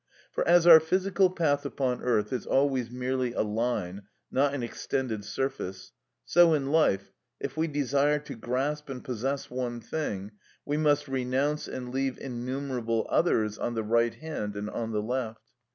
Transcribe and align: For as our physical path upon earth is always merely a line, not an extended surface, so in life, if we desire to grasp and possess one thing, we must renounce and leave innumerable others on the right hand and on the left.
For 0.31 0.43
as 0.47 0.65
our 0.65 0.79
physical 0.79 1.29
path 1.29 1.63
upon 1.63 2.01
earth 2.01 2.33
is 2.33 2.47
always 2.47 2.89
merely 2.89 3.33
a 3.33 3.43
line, 3.43 4.01
not 4.31 4.51
an 4.55 4.63
extended 4.63 5.23
surface, 5.23 5.91
so 6.25 6.55
in 6.55 6.71
life, 6.71 7.11
if 7.39 7.55
we 7.55 7.67
desire 7.67 8.17
to 8.17 8.33
grasp 8.33 8.89
and 8.89 9.03
possess 9.03 9.51
one 9.51 9.79
thing, 9.79 10.31
we 10.65 10.75
must 10.77 11.07
renounce 11.07 11.67
and 11.67 11.89
leave 11.93 12.17
innumerable 12.17 13.05
others 13.11 13.59
on 13.59 13.75
the 13.75 13.83
right 13.83 14.15
hand 14.15 14.55
and 14.55 14.71
on 14.71 14.91
the 14.91 15.03
left. 15.03 15.51